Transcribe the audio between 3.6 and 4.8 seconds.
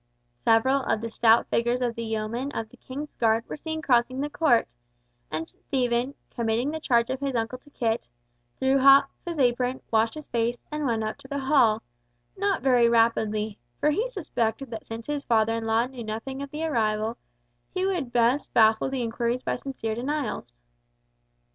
crossing the court,